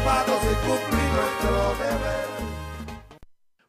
[0.00, 2.26] De cumplir nuestro deber.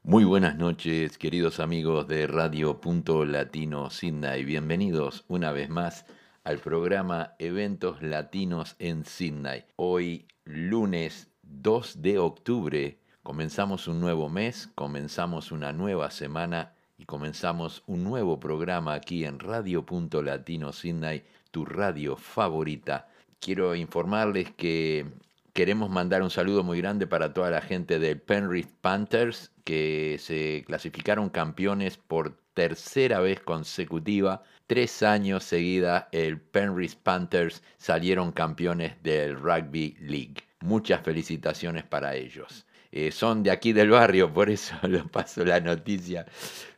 [0.04, 4.46] Muy buenas noches, queridos amigos de Radio Punto Latino Sydney.
[4.46, 6.06] Bienvenidos una vez más
[6.46, 9.66] al programa Eventos Latinos en Sydney.
[9.76, 17.84] Hoy, lunes 2 de octubre, comenzamos un nuevo mes, comenzamos una nueva semana y comenzamos
[17.88, 23.10] un nuevo programa aquí en Radio Punto Latino Sydney, tu radio favorita.
[23.42, 25.06] Quiero informarles que
[25.54, 30.64] queremos mandar un saludo muy grande para toda la gente del Penrith Panthers que se
[30.66, 34.44] clasificaron campeones por tercera vez consecutiva.
[34.68, 40.44] Tres años seguida el Penrith Panthers salieron campeones del Rugby League.
[40.62, 42.66] Muchas felicitaciones para ellos.
[42.92, 46.26] Eh, son de aquí del barrio, por eso les paso la noticia.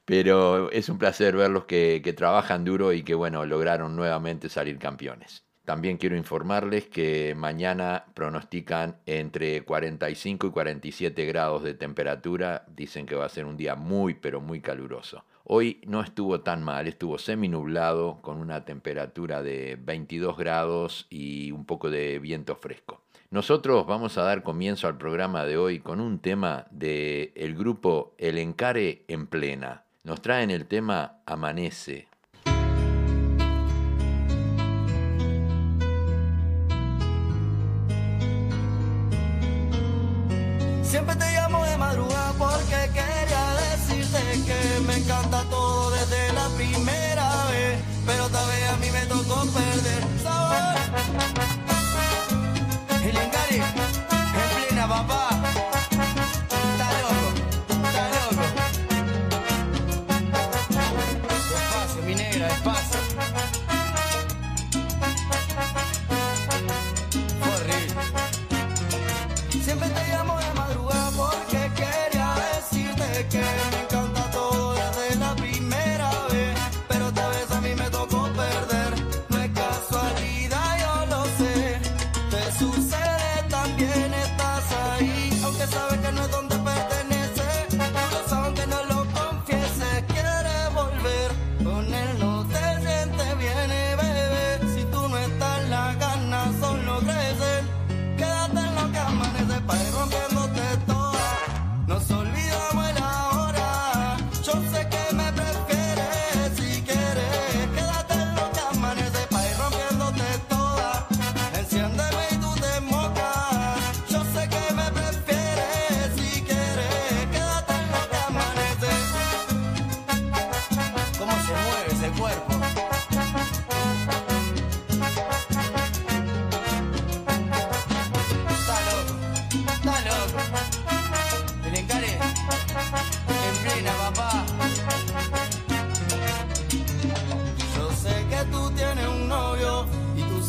[0.06, 4.78] Pero es un placer verlos que, que trabajan duro y que bueno, lograron nuevamente salir
[4.78, 5.46] campeones.
[5.66, 12.66] También quiero informarles que mañana pronostican entre 45 y 47 grados de temperatura.
[12.68, 15.24] Dicen que va a ser un día muy, pero muy caluroso.
[15.46, 21.66] Hoy no estuvo tan mal, estuvo semi-nublado con una temperatura de 22 grados y un
[21.66, 23.02] poco de viento fresco.
[23.30, 28.16] Nosotros vamos a dar comienzo al programa de hoy con un tema del el grupo
[28.18, 29.86] El Encare en Plena.
[30.04, 32.08] Nos traen el tema Amanece,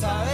[0.05, 0.34] saber.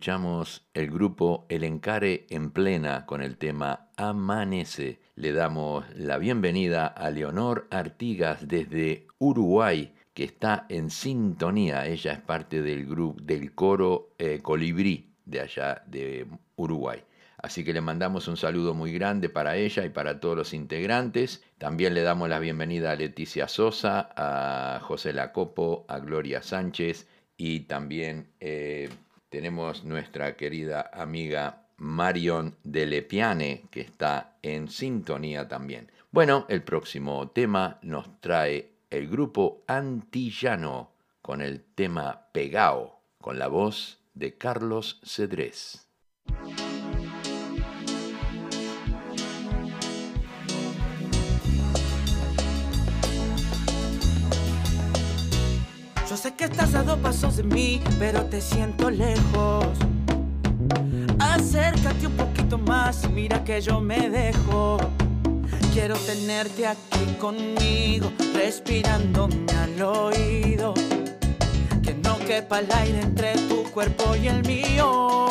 [0.00, 4.98] Escuchamos el grupo El Encare en plena con el tema Amanece.
[5.14, 11.86] Le damos la bienvenida a Leonor Artigas desde Uruguay, que está en sintonía.
[11.86, 16.26] Ella es parte del grupo del coro eh, Colibrí de allá de
[16.56, 17.04] Uruguay.
[17.36, 21.44] Así que le mandamos un saludo muy grande para ella y para todos los integrantes.
[21.58, 27.06] También le damos la bienvenida a Leticia Sosa, a José Lacopo, a Gloria Sánchez
[27.36, 28.88] y también eh,
[29.30, 35.90] tenemos nuestra querida amiga Marion de Lepiane, que está en sintonía también.
[36.10, 40.90] Bueno, el próximo tema nos trae el grupo Antillano
[41.22, 45.89] con el tema Pegao, con la voz de Carlos Cedrés.
[56.20, 59.64] Sé que estás a dos pasos de mí, pero te siento lejos.
[61.18, 64.76] Acércate un poquito más, mira que yo me dejo.
[65.72, 70.74] Quiero tenerte aquí conmigo, respirándome al oído.
[71.82, 75.26] Que no quepa el aire entre tu cuerpo y el mío.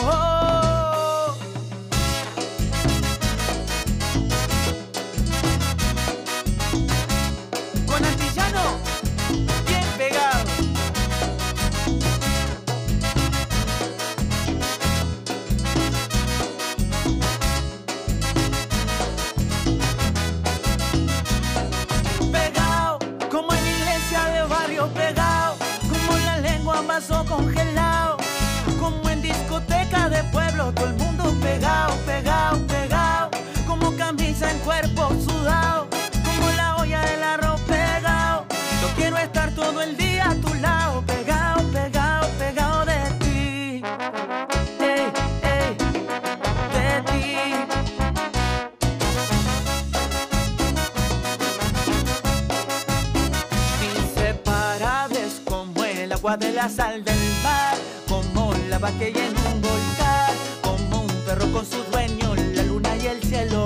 [56.60, 57.78] La sal del mar,
[58.10, 63.08] como la vaquilla en un volcán, como un perro con su dueño, la luna y
[63.08, 63.64] el cielo,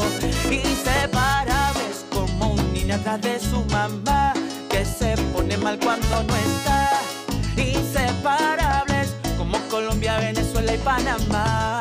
[0.51, 4.33] inseparables como un niño atrás de su mamá,
[4.69, 6.91] que se pone mal cuando no está,
[7.57, 11.72] inseparables como Colombia, Venezuela y Panamá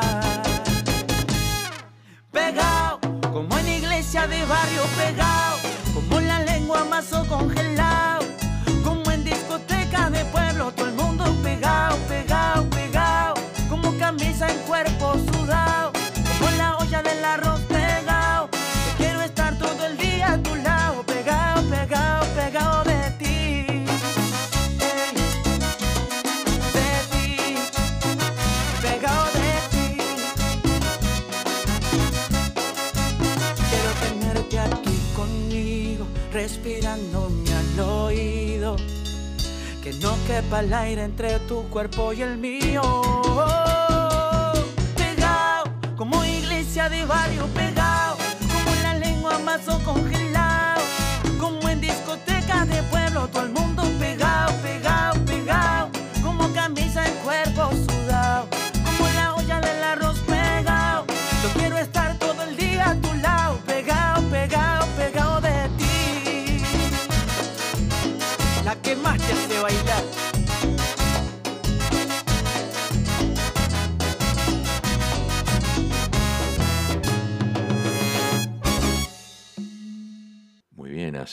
[40.33, 42.81] quepa el aire entre tu cuerpo y el mío.
[44.97, 47.45] Pegado, como iglesia de barrio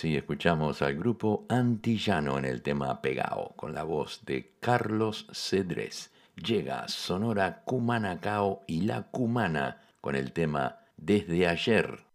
[0.00, 6.11] así escuchamos al grupo Antillano en el tema Pegao, con la voz de Carlos Cedrés.
[6.37, 12.10] Llega Sonora Cumanacao y La Cumana con el tema Desde ayer.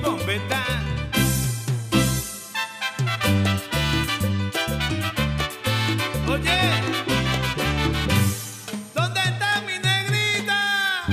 [0.00, 0.64] bombeta.
[6.28, 6.60] Oye,
[8.94, 11.04] ¿dónde está mi negrita?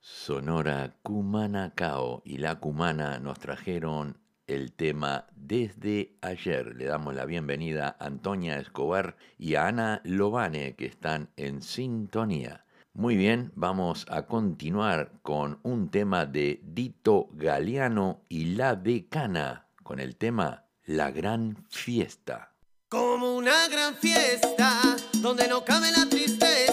[0.00, 6.74] Sonora Cumanacao y la Cumana nos trajeron el tema desde ayer.
[6.74, 12.64] Le damos la bienvenida a Antonia Escobar y a Ana Lobane que están en sintonía.
[12.98, 20.00] Muy bien, vamos a continuar con un tema de Dito Galeano y La Decana, con
[20.00, 22.56] el tema La Gran Fiesta.
[22.88, 26.67] Como una gran fiesta, donde no cabe la tristeza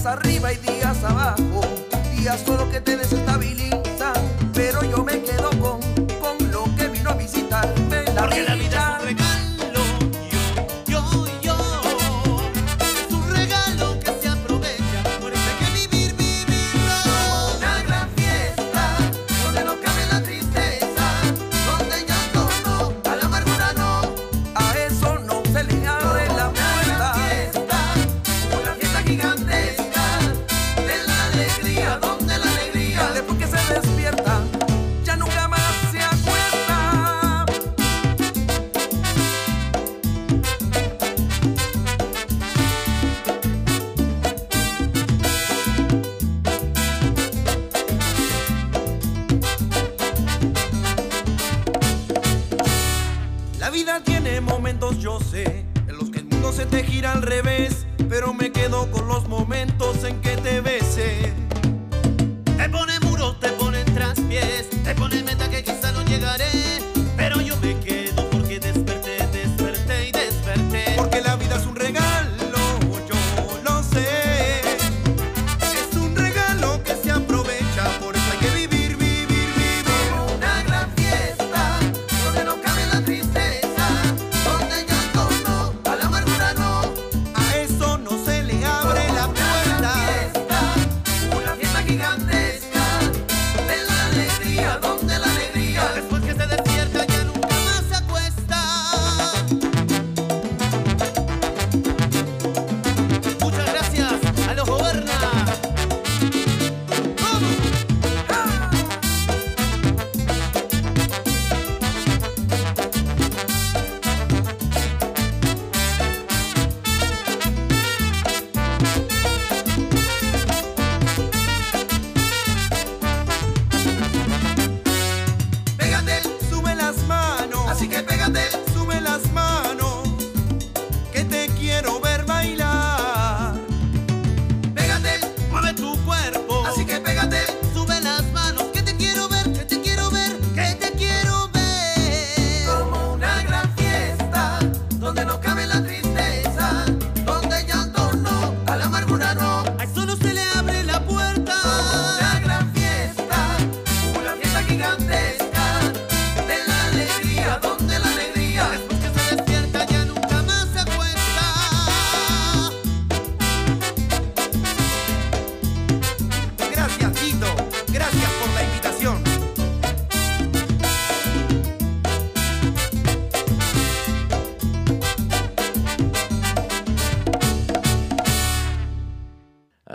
[0.00, 1.60] días arriba y días abajo,
[2.16, 4.14] días solo que te desestabilizan,
[4.54, 5.80] pero yo me quedo con,
[6.18, 8.42] con lo que vino a visitarme la Porque.
[8.44, 8.79] La vida
[54.98, 58.90] yo sé en los que el mundo se te gira al revés, pero me quedo
[58.90, 60.36] con los momentos en que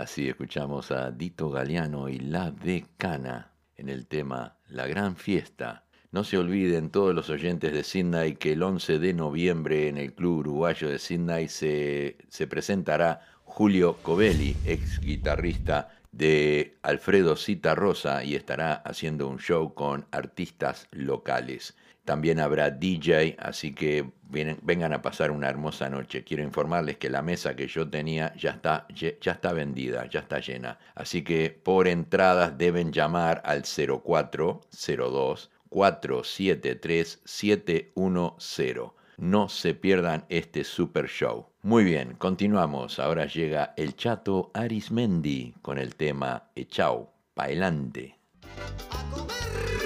[0.06, 5.84] Así escuchamos a Dito Galeano y La Decana en el tema La Gran Fiesta.
[6.12, 10.14] No se olviden todos los oyentes de Sydney que el 11 de noviembre en el
[10.14, 18.22] Club Uruguayo de Sydney se, se presentará Julio Covelli, ex guitarrista de Alfredo Cita Rosa
[18.22, 21.74] y estará haciendo un show con artistas locales.
[22.04, 26.24] También habrá DJ, así que vengan a pasar una hermosa noche.
[26.24, 30.40] Quiero informarles que la mesa que yo tenía ya está, ya está vendida, ya está
[30.40, 30.78] llena.
[30.94, 38.76] Así que por entradas deben llamar al 0402 473 710.
[39.18, 41.46] No se pierdan este super show.
[41.62, 42.98] Muy bien, continuamos.
[42.98, 48.18] Ahora llega el chato Arismendi con el tema Echao, Paelante.
[48.42, 49.85] Echao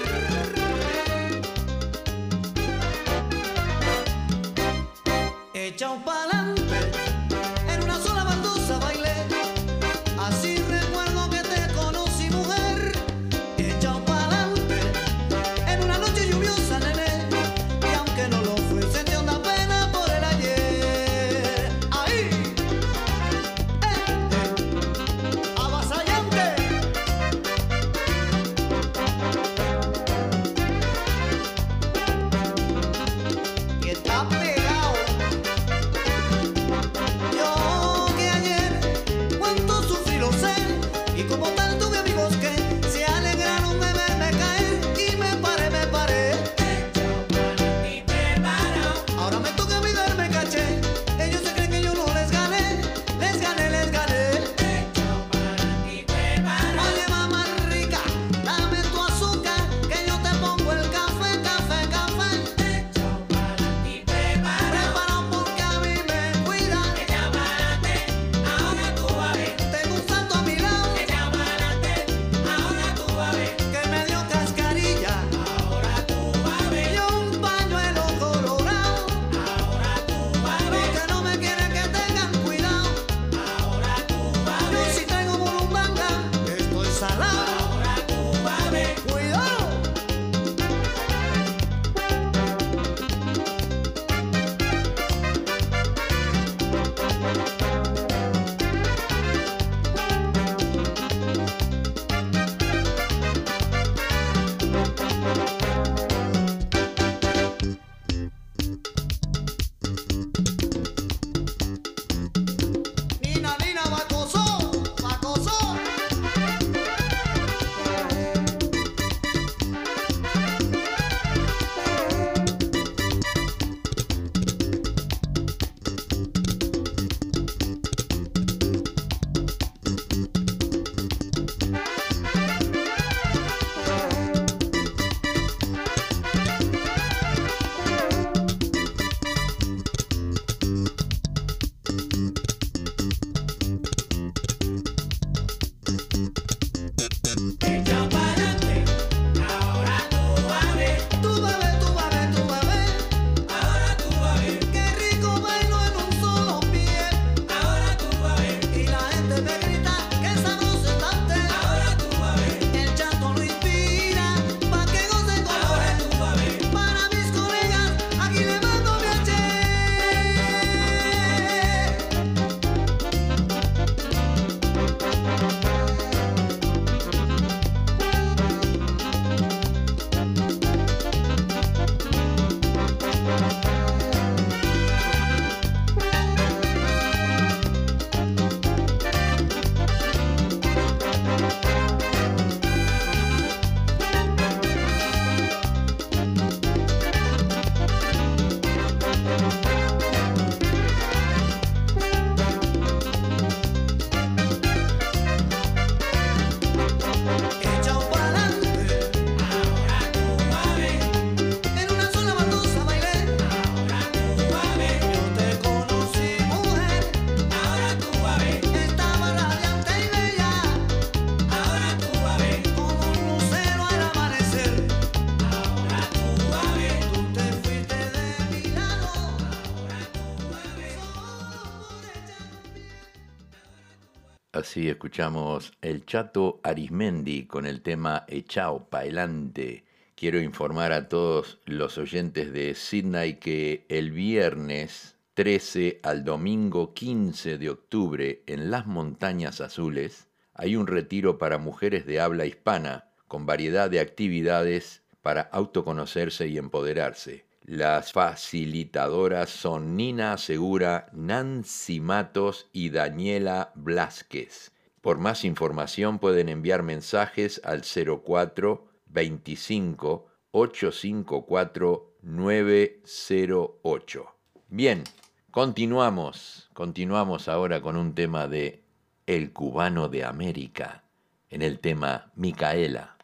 [234.81, 239.85] así escuchamos El Chato Arismendi con el tema Echao Paelante.
[240.15, 247.59] Quiero informar a todos los oyentes de Sydney que el viernes 13 al domingo 15
[247.59, 253.45] de octubre en las Montañas Azules hay un retiro para mujeres de habla hispana con
[253.45, 257.45] variedad de actividades para autoconocerse y empoderarse.
[257.71, 264.73] Las facilitadoras son Nina Segura, Nancy Matos y Daniela Blasquez.
[265.01, 274.35] Por más información pueden enviar mensajes al 04 25 854 908.
[274.67, 275.05] Bien,
[275.53, 276.69] continuamos.
[276.73, 278.83] Continuamos ahora con un tema de
[279.29, 281.05] El cubano de América,
[281.49, 283.17] en el tema Micaela.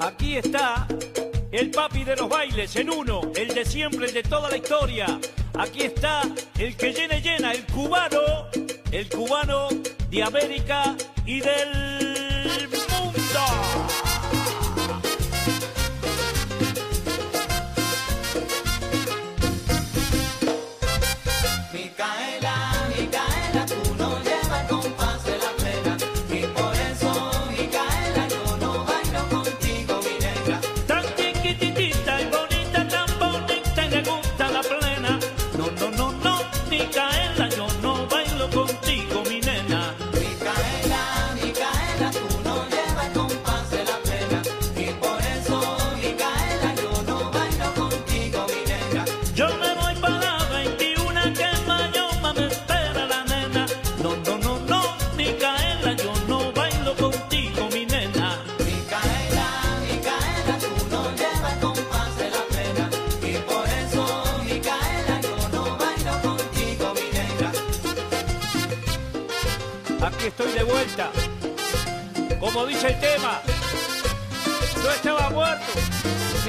[0.00, 0.88] Aquí está
[1.52, 5.20] el papi de los bailes, en uno, el de siempre, el de toda la historia.
[5.58, 6.22] Aquí está
[6.58, 8.48] el que llena y llena, el cubano,
[8.90, 9.68] el cubano
[10.10, 13.71] de América y del mundo.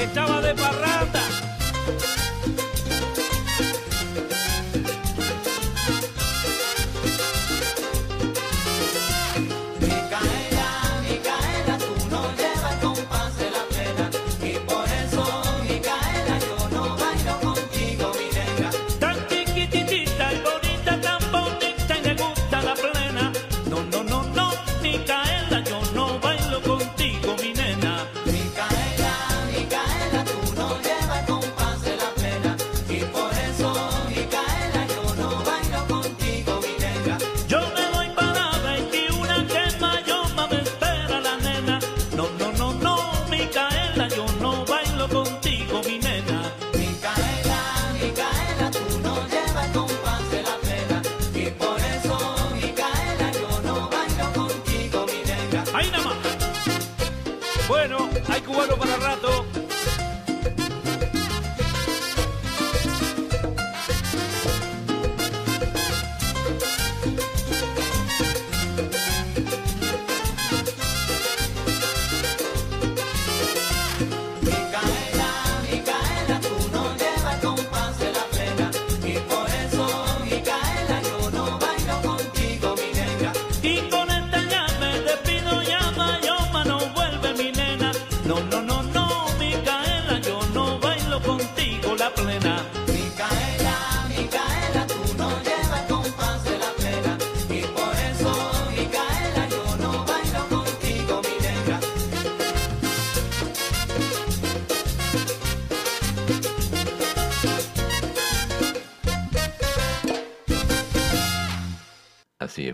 [0.04, 0.83] estaba de parrón.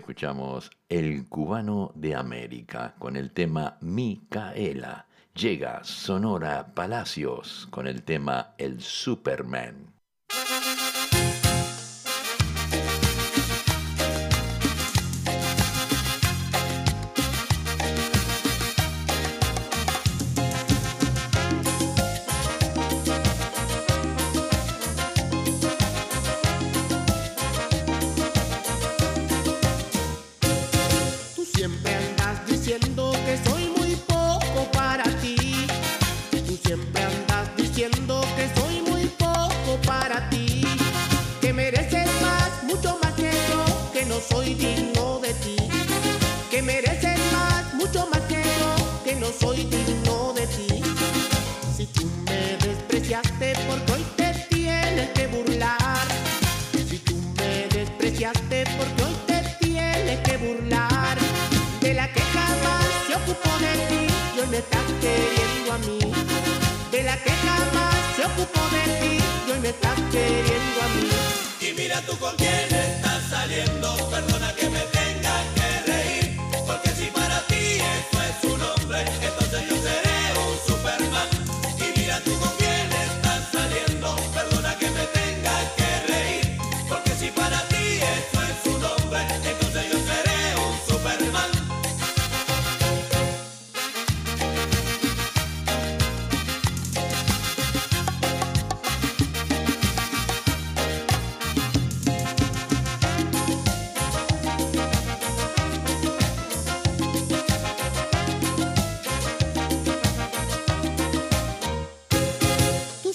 [0.00, 5.06] escuchamos El cubano de América con el tema Micaela.
[5.34, 9.89] Llega Sonora Palacios con el tema El Superman.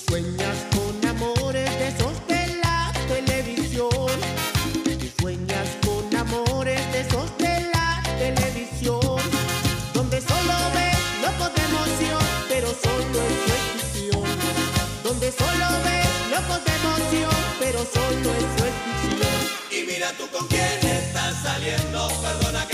[0.08, 3.90] Sueñas con amores de esos de la televisión.
[5.20, 9.20] Sueñas con amores de esos de la televisión.
[9.94, 14.30] Donde solo ves locos de emoción, pero solo es su ilusión.
[15.04, 19.40] Donde solo ves locos de emoción, pero solo es su ilusión.
[19.72, 22.65] Y mira tú con quién estás saliendo, perdona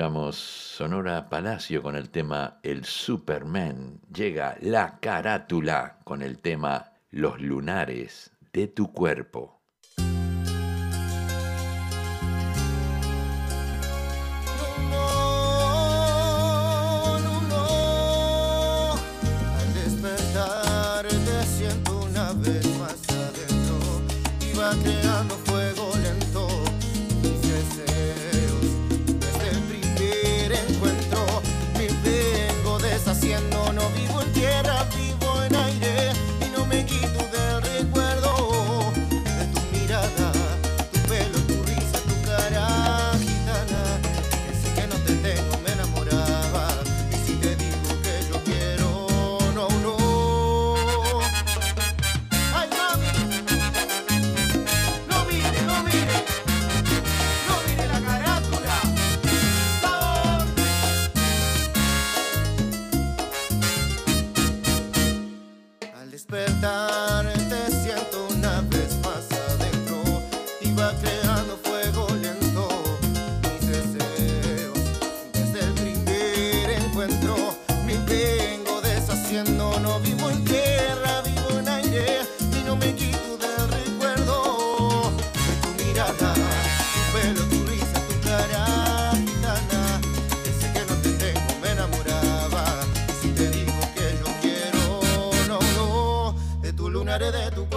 [0.00, 4.00] Escuchamos Sonora Palacio con el tema El Superman.
[4.10, 9.59] Llega la carátula con el tema Los lunares de tu cuerpo.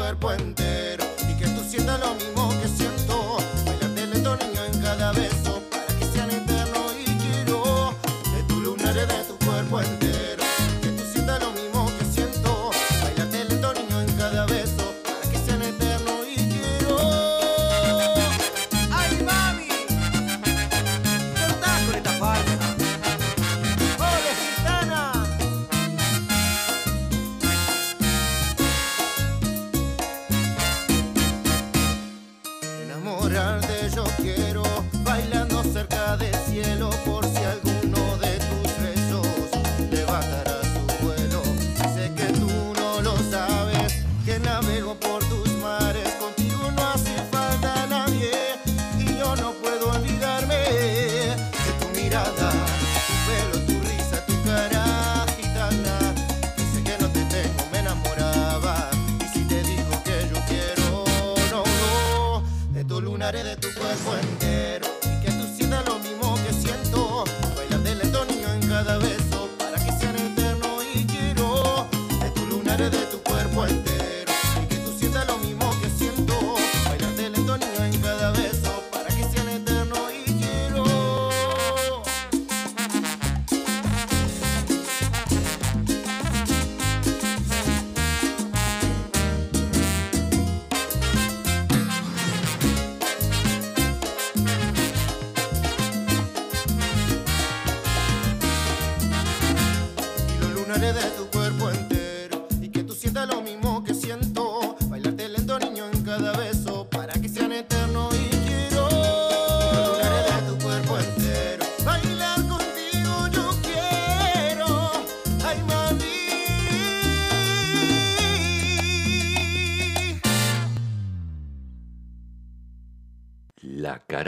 [0.04, 1.03] cuerpo entero.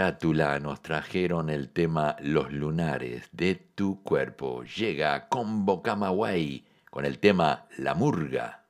[0.05, 4.63] carátula nos trajeron el tema Los lunares de tu cuerpo.
[4.63, 8.65] Llega Combo Camagüey con el tema La Murga.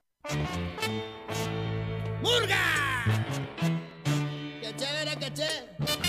[2.22, 3.04] ¡Murga!
[4.62, 4.74] ¡Qué
[5.36, 6.05] qué!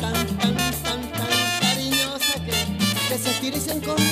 [0.00, 2.52] tan, tan, tan, tan cariñosa que,
[3.08, 4.02] que se estira y se encoge,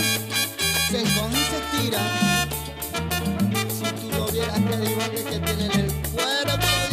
[0.90, 2.48] se encoge y se estira.
[3.68, 6.91] Si tú lo vieras, te digo que tiene en el cuerpo.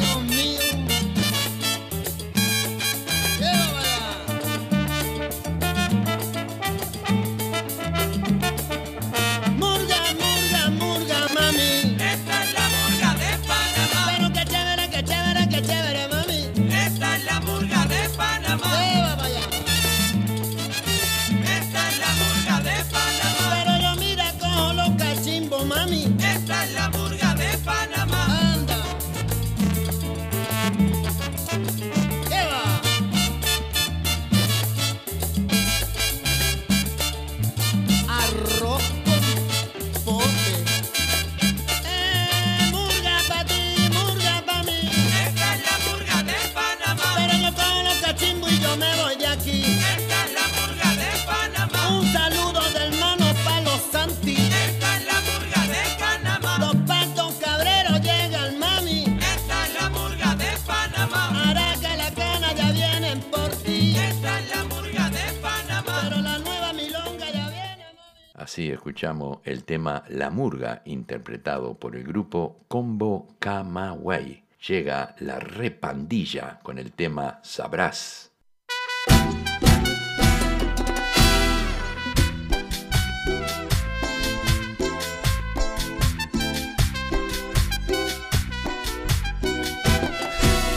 [68.99, 74.43] escuchamos el tema La Murga, interpretado por el grupo Combo Camagüey.
[74.67, 78.31] Llega la repandilla con el tema Sabrás.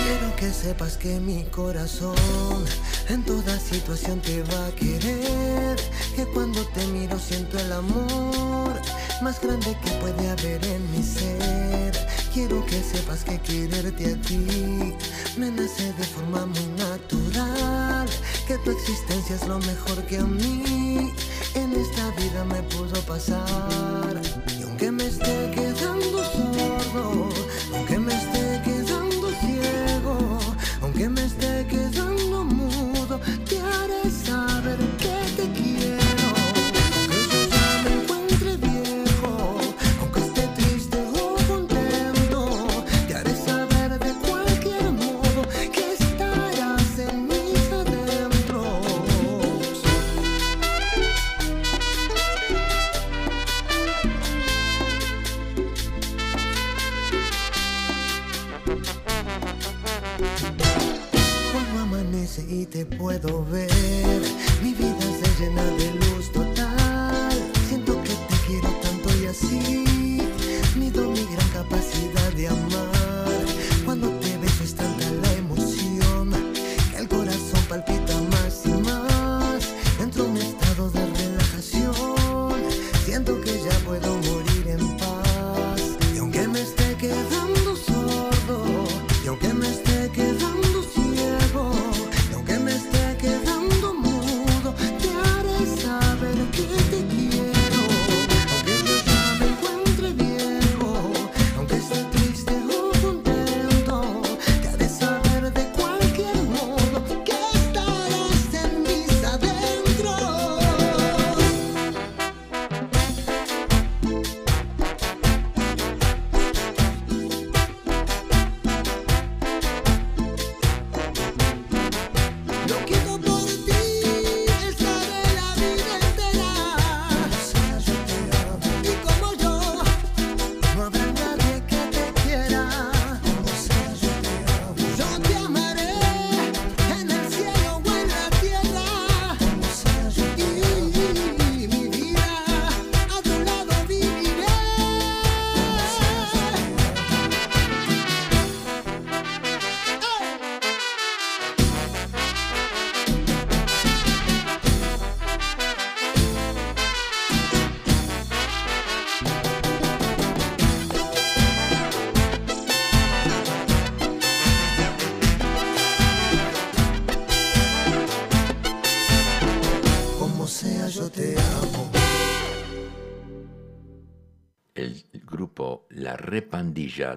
[0.04, 2.14] Quiero que sepas que mi corazón
[3.08, 5.76] en toda situación te va a querer
[6.14, 8.80] que cuando te miro siento el amor
[9.22, 11.92] más grande que puede haber en mi ser.
[12.32, 14.94] Quiero que sepas que quererte a ti
[15.36, 18.08] me nace de forma muy natural,
[18.46, 21.12] que tu existencia es lo mejor que a mí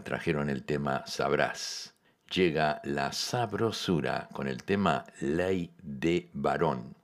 [0.03, 1.95] Trajeron el tema Sabrás.
[2.31, 6.95] Llega la sabrosura con el tema Ley de Varón.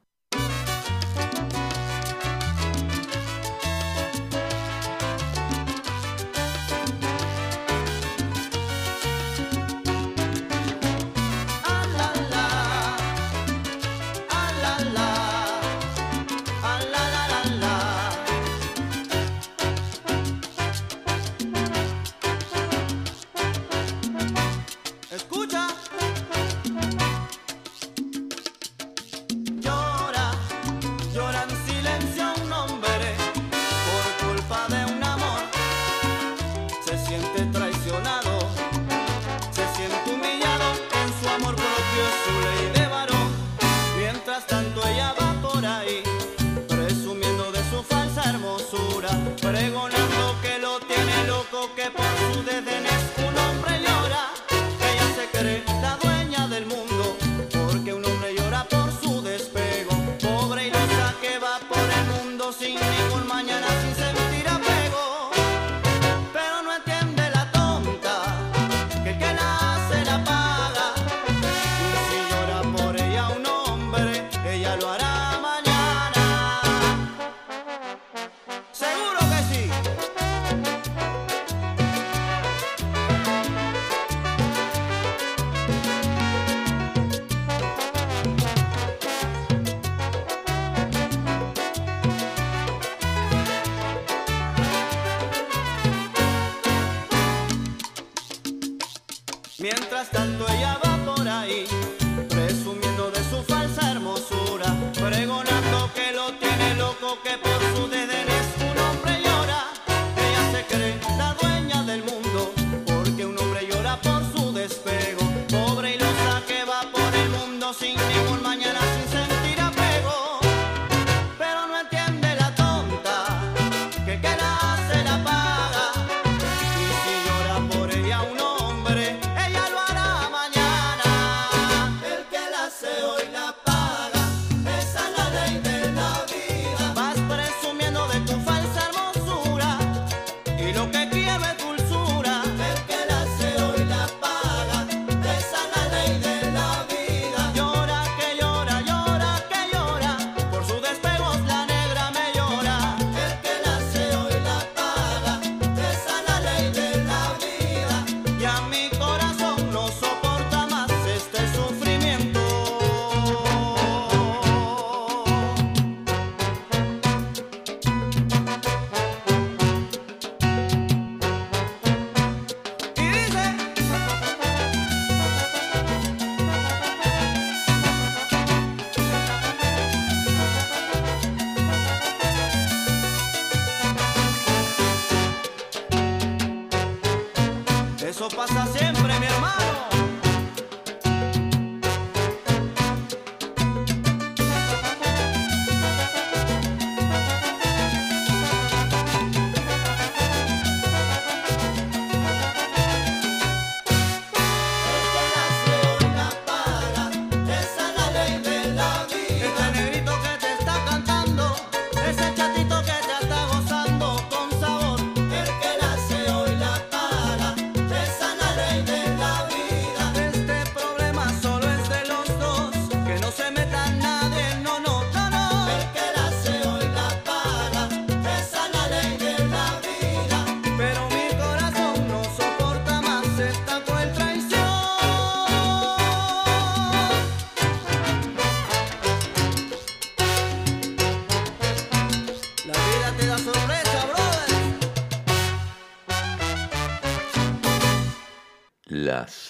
[99.62, 101.68] Mientras tanto ella va por ahí.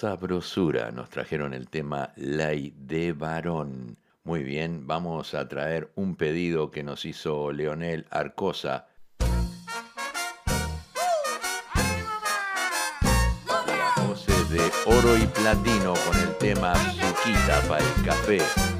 [0.02, 3.96] Sabrosura nos trajeron el tema Ley de Varón.
[4.24, 8.88] Muy bien, vamos a traer un pedido que nos hizo Leonel Arcosa.
[13.46, 18.71] Las voces de oro y platino con el tema Suquita para el café.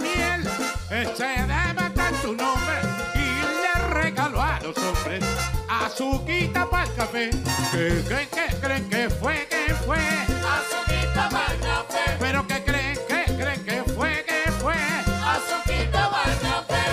[0.00, 0.48] Miel
[0.90, 2.76] ese debe tan tu nombre
[3.14, 5.24] y le regaló a los hombres
[5.68, 7.30] azuquita para el café.
[7.72, 12.98] Que, que, que creen que fue que fue Azuquita para el café, pero que creen
[13.08, 16.84] que creen que fue que fue azuquita para el café.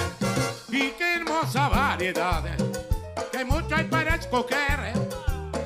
[0.70, 2.43] y qué hermosa variedad
[3.32, 4.93] que mucho hay para escoger.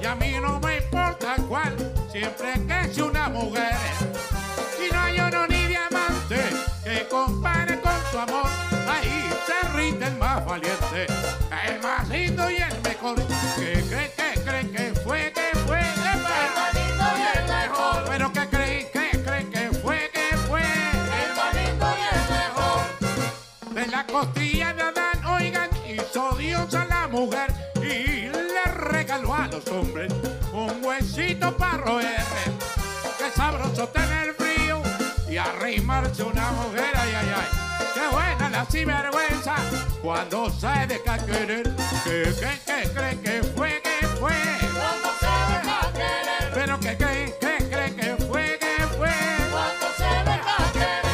[0.02, 1.76] Y a mí no me importa cuál
[2.12, 3.76] siempre que sea una mujer.
[4.80, 5.48] Y no hay oro
[6.94, 8.50] que compare con tu amor.
[8.88, 11.08] Ahí se rinde el más valiente
[11.68, 13.16] el más lindo y el mejor.
[13.56, 17.46] Que creen que creen que fue que fue que fue El más lindo y el
[17.48, 22.24] mejor, pero que creen que creen que fue que fue el más lindo y el
[22.38, 23.74] mejor.
[23.76, 29.48] de la costilla de Adán, oigan, hizo Dios a la mujer y le regaló a
[29.48, 30.12] los hombres
[30.52, 32.24] un huesito para roer.
[33.18, 34.41] Qué sabroso tener
[35.32, 37.88] y arrimarse una mujer, ay, ay, ay.
[37.94, 39.56] Qué buena la sinvergüenza
[40.02, 41.74] cuando se deja querer.
[42.04, 44.34] Que, que, que creen que fue, que fue.
[44.74, 49.14] Cuando se deja querer, Pero que creen, que creen que fue, que fue.
[49.50, 51.06] cuando se deja querer.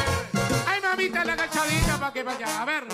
[0.66, 2.60] Ay, mamita, la agachadita para que vaya.
[2.60, 2.84] A ver.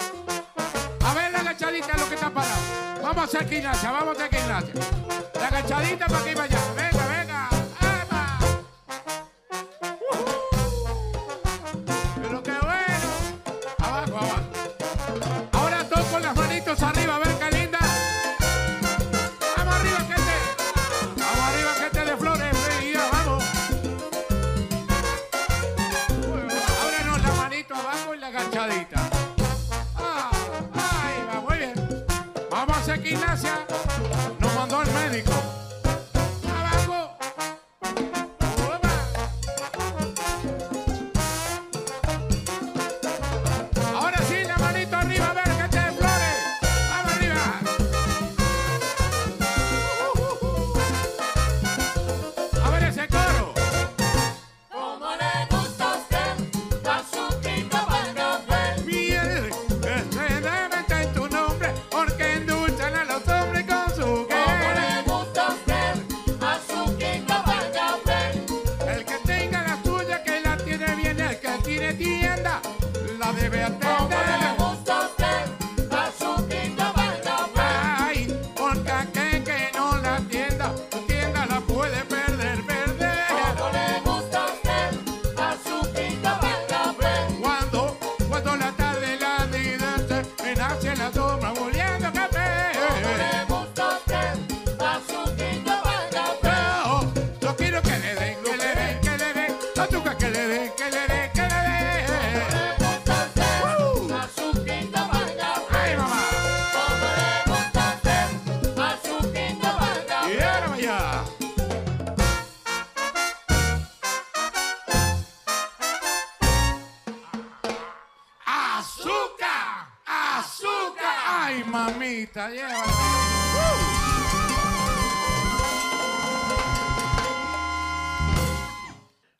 [1.06, 2.60] A ver la agachadita lo que está parado.
[3.02, 4.74] Vamos a hacer gimnasia, vamos a hacer gimnasia.
[5.40, 6.58] La agachadita para que vaya.
[6.76, 7.13] Venga, venga.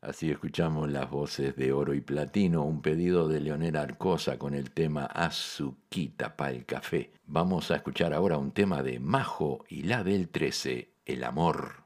[0.01, 4.70] Así escuchamos las voces de Oro y Platino, un pedido de Leonel Arcosa con el
[4.70, 7.11] tema Azuquita para el café.
[7.26, 11.84] Vamos a escuchar ahora un tema de Majo y la del 13, El amor.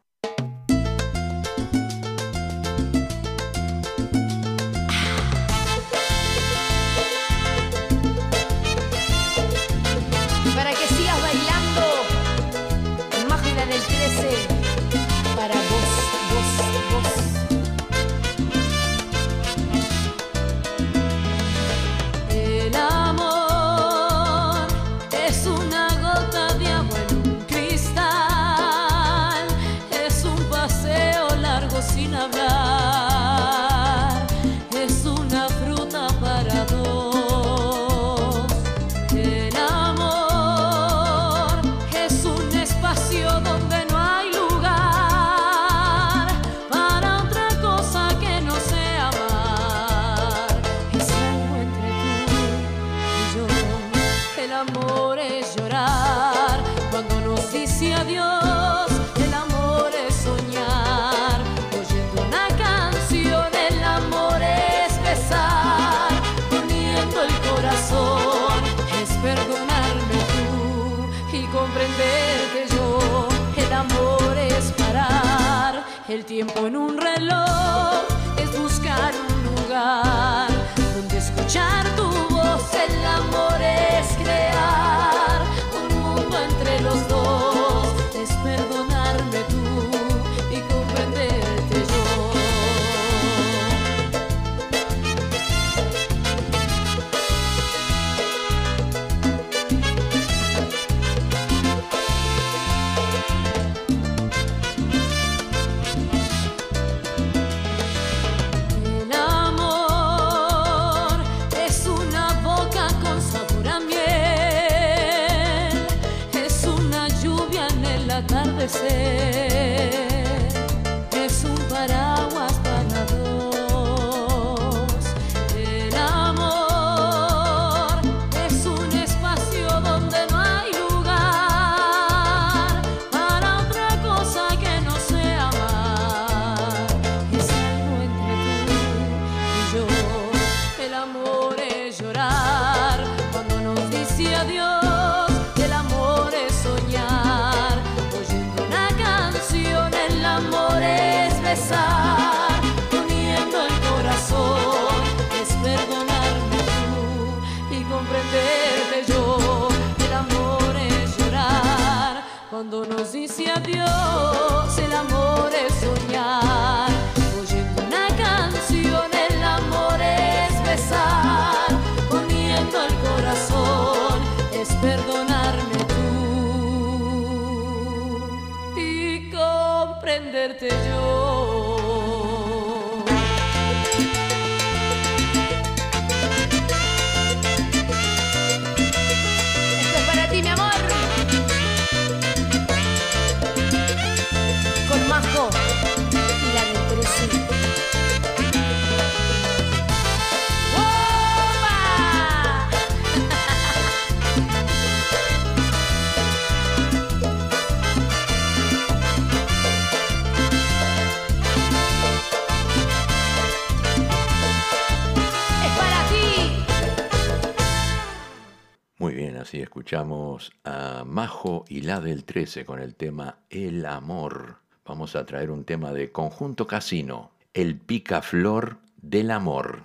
[219.99, 224.59] escuchamos a Majo y la del 13 con el tema El amor.
[224.87, 229.83] Vamos a traer un tema de conjunto casino, El picaflor del amor.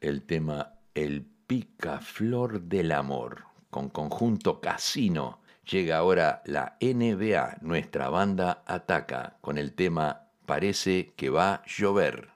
[0.00, 5.40] el tema El picaflor del amor con conjunto Casino.
[5.70, 12.30] Llega ahora la NBA, nuestra banda ataca con el tema Parece que va a llover.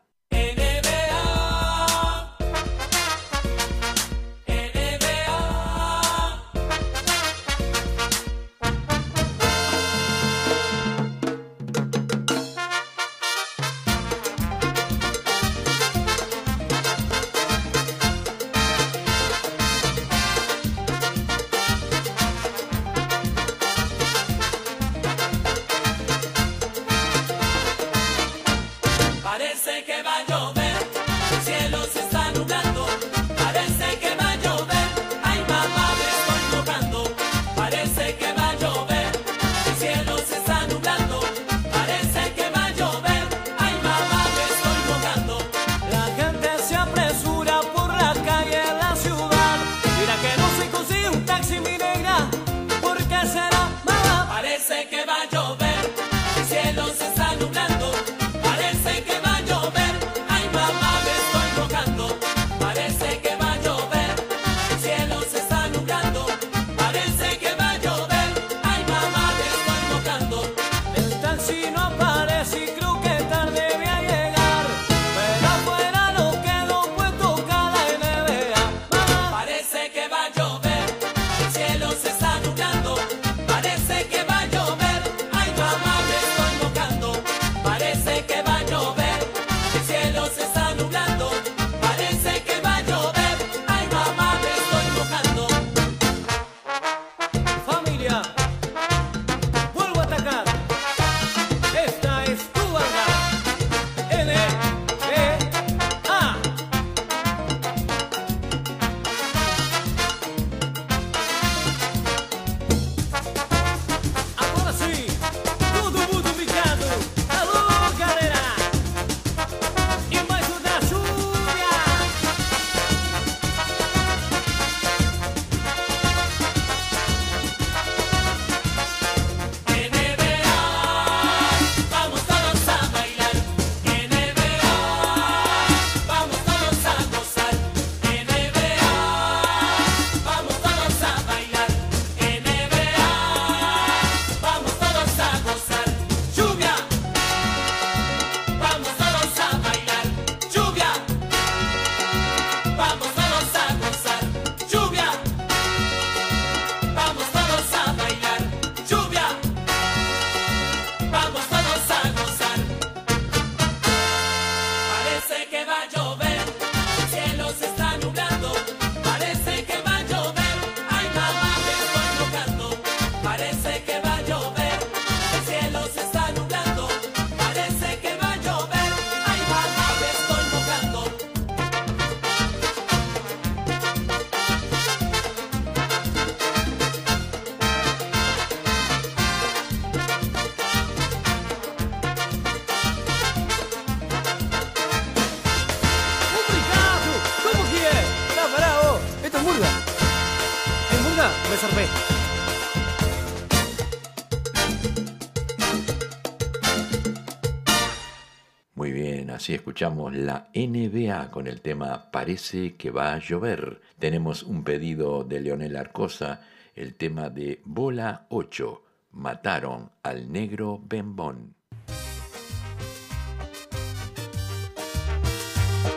[209.91, 213.81] la NBA con el tema Parece que va a llover.
[213.99, 216.43] Tenemos un pedido de Leonel Arcosa,
[216.77, 218.81] el tema de Bola 8.
[219.11, 221.57] Mataron al negro Bembón.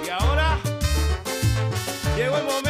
[0.04, 0.58] Y ahora
[2.18, 2.65] llegó.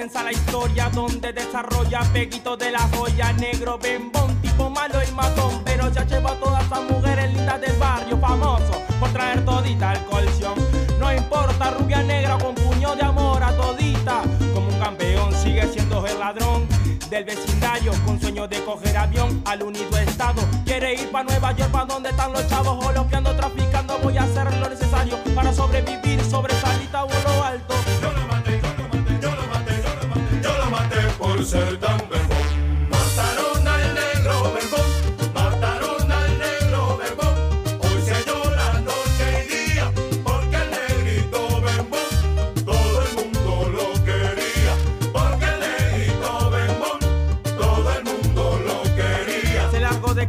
[0.00, 5.60] comienza la historia donde desarrolla Peguito de la joya negro, bembón, tipo malo el matón.
[5.62, 10.02] Pero ya lleva a todas las mujeres lindas del barrio, famoso por traer todita al
[10.06, 10.54] colchón.
[10.98, 14.22] No importa, rubia negra con puño de amor a todita.
[14.54, 16.66] Como un campeón sigue siendo el ladrón
[17.10, 20.40] del vecindario con sueño de coger avión al unido estado.
[20.64, 23.98] Quiere ir para Nueva York, para donde están los chavos, o lo que ando traficando.
[23.98, 27.39] Voy a hacer lo necesario para sobrevivir, sobresalita uno.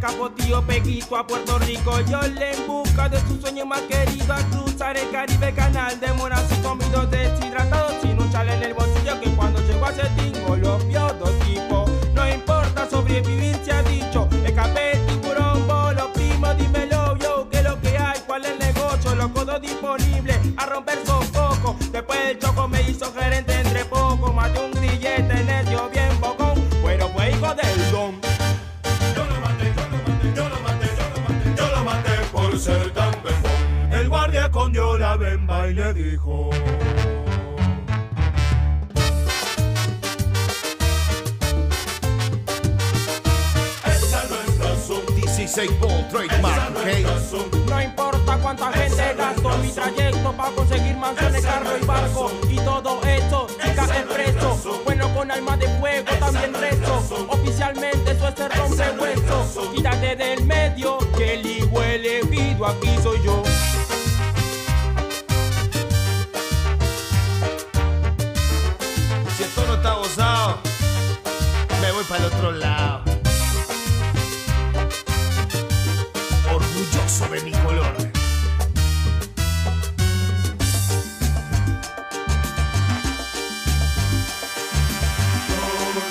[0.01, 1.99] Capotillo Pequito a Puerto Rico.
[2.09, 6.43] Yo le en de su sueño más querido a cruzar el Caribe Canal de moras
[6.51, 10.79] y comidos deshidratados sin un chale en el bolsillo que cuando llegó a Cetingo lo
[35.21, 36.49] escondió la bemba y le dijo.
[43.85, 45.01] Esa no es razón.
[45.15, 47.69] 16 Ball Trademark, ¿ok?
[47.69, 53.01] No importa cuánta gente gastó mi trayecto para conseguir mansiones, carro y barco y todo
[53.03, 54.81] eso sin caer preso.
[54.85, 57.27] Bueno con alma de fuego también rezo.
[57.29, 59.71] Oficialmente eso es el rompehueso.
[59.73, 63.43] Quítate del medio que el hijo elegido aquí soy yo.
[72.11, 73.03] Para el otro lado.
[76.53, 77.93] Orgulloso de mi color.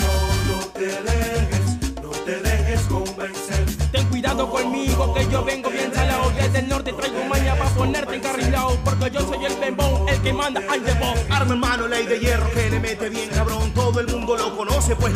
[0.00, 1.66] No, no te dejes,
[2.02, 3.66] no te dejes convencer.
[3.92, 8.14] Ten cuidado conmigo que yo vengo bien salado Desde el norte traigo maña para ponerte
[8.14, 12.06] encarrilado Porque yo soy el bembón, el que manda al bembón Arma en mano, ley
[12.06, 12.48] de hierro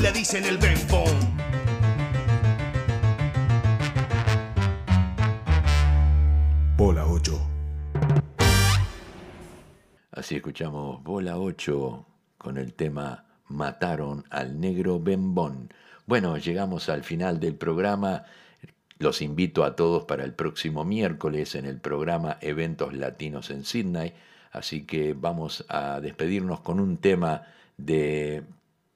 [0.05, 1.17] le dicen el bembón.
[6.77, 7.49] Bola 8.
[10.13, 15.73] Así escuchamos Bola 8 con el tema Mataron al negro Bembón.
[16.05, 18.25] Bueno, llegamos al final del programa.
[18.99, 24.13] Los invito a todos para el próximo miércoles en el programa Eventos Latinos en Sydney.
[24.53, 27.47] Así que vamos a despedirnos con un tema
[27.79, 28.43] de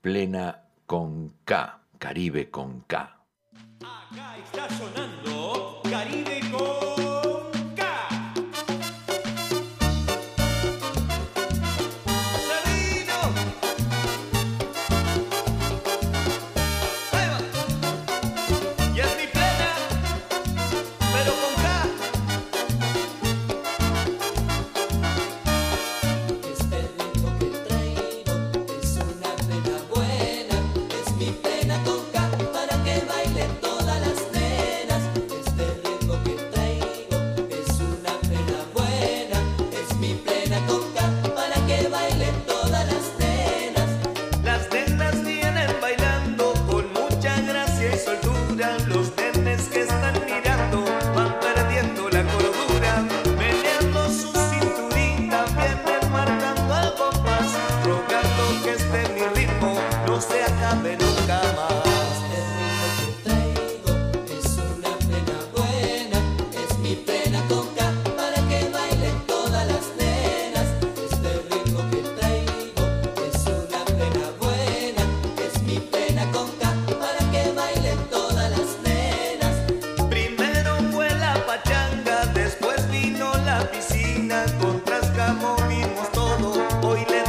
[0.03, 2.95] Plena con K, Caribe con K.
[3.85, 5.38] Acá está sonando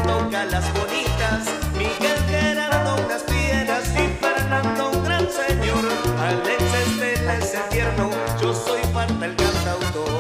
[0.04, 5.86] toca las bonitas, Miguel Gerardo unas piedras y Fernando un gran señor,
[6.20, 8.10] Alex Estela es el tierno,
[8.42, 10.20] yo soy parte del cantautor.